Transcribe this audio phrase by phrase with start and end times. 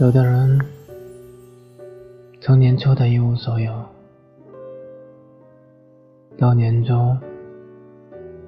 [0.00, 0.60] 有的人
[2.40, 3.72] 从年初的一无所有，
[6.36, 7.16] 到年终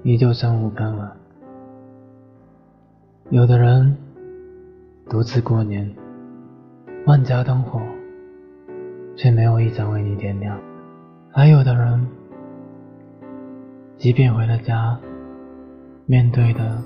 [0.02, 1.08] 依旧身无分文；
[3.30, 3.96] 有的人
[5.08, 5.88] 独自过年，
[7.06, 7.80] 万家灯火
[9.16, 10.56] 却没有一盏为你点亮；
[11.32, 12.04] 还有的人，
[13.96, 14.98] 即便回了家，
[16.06, 16.82] 面对的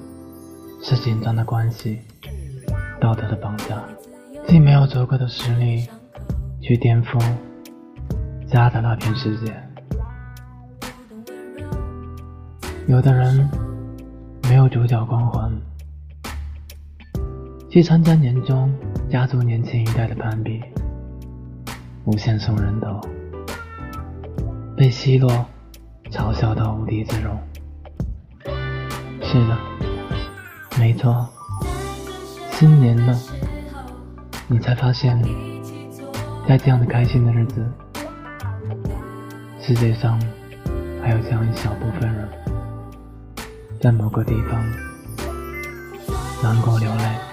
[0.83, 1.99] 是紧张的关系、
[3.01, 3.83] 道德的绑架。
[4.47, 5.89] 既没有足够的实力
[6.61, 7.19] 去颠覆
[8.47, 9.55] 家的那片世界，
[12.87, 13.49] 有的人
[14.43, 15.51] 没有主角光环，
[17.71, 18.69] 去参加年终
[19.09, 20.61] 家族年轻一代的攀比，
[22.05, 23.01] 无限送人头，
[24.77, 25.47] 被奚落
[26.11, 27.39] 嘲笑到无地自容。
[29.23, 29.57] 是的，
[30.81, 31.29] 没错，
[32.51, 33.17] 新年了。
[34.49, 35.17] 你才发现，
[36.49, 37.65] 在这样的开心的日子，
[39.61, 40.21] 世界上
[41.01, 42.29] 还有这样一小部分人，
[43.81, 44.61] 在某个地方
[46.43, 47.30] 难过流泪。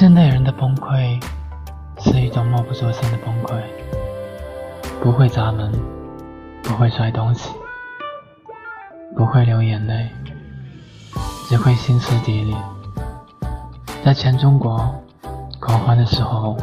[0.00, 1.22] 现代人的崩溃
[1.98, 3.60] 是一种默不作声的崩溃，
[4.98, 5.70] 不会砸门，
[6.62, 7.50] 不会摔东西，
[9.14, 10.08] 不会流眼泪，
[11.50, 12.56] 只会歇斯底里。
[14.02, 14.90] 在全中国
[15.60, 16.56] 狂欢的时候，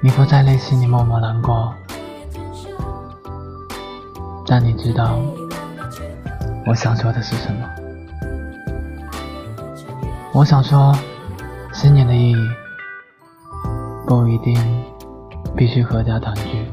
[0.00, 1.74] 你不在内心里默默难过，
[4.46, 5.18] 但你知道
[6.66, 7.68] 我想说的是什么？
[10.38, 10.96] 我想说，
[11.72, 12.36] 新年的意义
[14.06, 14.56] 不一定
[15.56, 16.64] 必须合家团聚，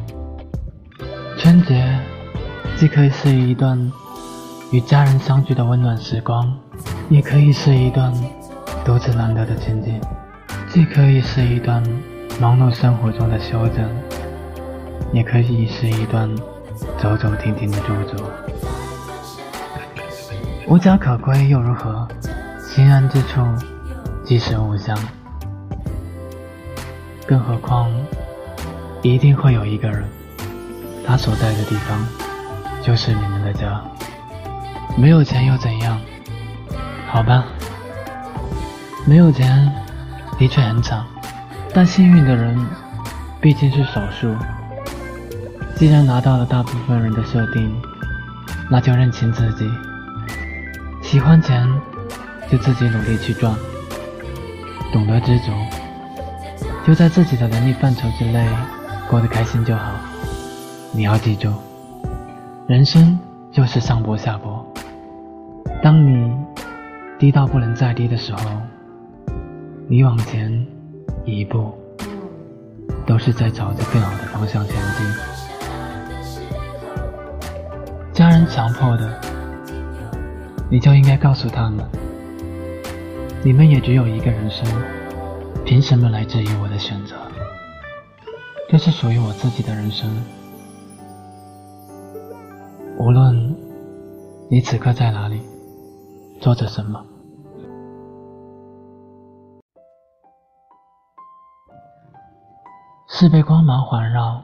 [1.39, 1.99] 春节
[2.77, 3.91] 既可以是一段
[4.71, 6.55] 与家人相聚的温暖时光。
[7.09, 8.13] 也可以是一段
[8.85, 9.99] 独自难得的情景，
[10.69, 11.81] 既可以是一段
[12.39, 13.89] 忙碌生活中的休整，
[15.11, 16.29] 也可以是一段
[16.99, 18.23] 走走停停的驻足。
[20.67, 22.07] 无家可归又如何？
[22.75, 23.41] 心安之处
[24.25, 24.93] 即是吾乡。
[27.25, 27.89] 更何况，
[29.01, 30.03] 一定会有一个人，
[31.07, 32.05] 他所在的地方
[32.83, 33.81] 就是你们的家。
[34.97, 35.97] 没有钱又怎样？
[37.07, 37.45] 好吧，
[39.05, 39.71] 没有钱
[40.37, 41.01] 的确很惨，
[41.73, 42.59] 但幸运的人
[43.39, 44.35] 毕竟是少数。
[45.77, 47.73] 既然拿到了大部分人的设定，
[48.69, 49.65] 那就认清自己，
[51.01, 51.65] 喜欢钱
[52.51, 53.55] 就自己努力去赚，
[54.91, 55.51] 懂得知足，
[56.85, 58.47] 就在自己的能力范畴之内
[59.09, 59.91] 过得开心就好。
[60.91, 61.51] 你要记住，
[62.67, 63.19] 人生
[63.51, 64.65] 就是上坡下坡，
[65.81, 66.33] 当你。
[67.17, 68.39] 低到不能再低的时候，
[69.87, 70.67] 你往前
[71.23, 71.73] 一步，
[73.05, 75.07] 都是在朝着更好的方向前进。
[78.11, 79.17] 家人强迫的，
[80.69, 81.85] 你就应该告诉他们，
[83.45, 84.65] 你们也只有一个人生，
[85.63, 87.15] 凭什么来质疑我的选择？
[88.67, 90.09] 这是属于我自己的人生。
[92.97, 93.55] 无论
[94.49, 95.43] 你此刻在哪里。
[96.41, 97.03] 做着什么？
[103.07, 104.41] 是被光芒环绕，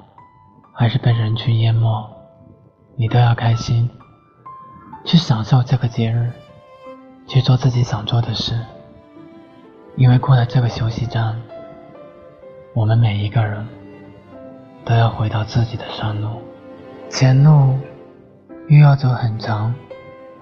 [0.74, 2.08] 还是被人群淹没？
[2.96, 3.90] 你都要开心，
[5.04, 6.32] 去享受这个节日，
[7.28, 8.64] 去做自己想做的事。
[9.96, 11.36] 因为过了这个休息站，
[12.74, 13.68] 我们每一个人
[14.86, 16.42] 都要回到自己的山路，
[17.10, 17.78] 前路
[18.70, 19.74] 又要走很长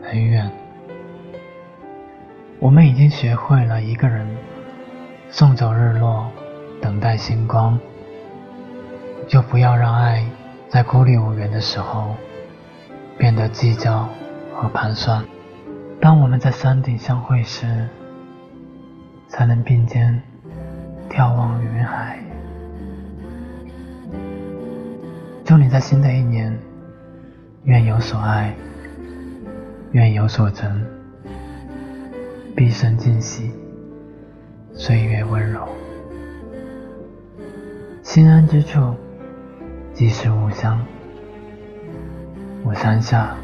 [0.03, 0.49] 很远。
[2.59, 4.27] 我们已经学会了一个人
[5.29, 6.29] 送走日落，
[6.81, 7.79] 等待星光，
[9.27, 10.23] 就不要让爱
[10.69, 12.15] 在孤立无援的时候
[13.17, 14.07] 变得计较
[14.53, 15.25] 和盘算。
[15.99, 17.89] 当我们在山顶相会时，
[19.29, 20.21] 才能并肩
[21.09, 22.19] 眺望云海。
[25.45, 26.53] 祝你在新的一年，
[27.63, 28.53] 愿有所爱，
[29.91, 30.85] 愿有所成。
[32.55, 33.51] 毕生尽喜，
[34.73, 35.65] 岁月温柔，
[38.03, 38.93] 心安之处
[39.93, 40.83] 即是吾乡。
[42.63, 43.37] 我山下。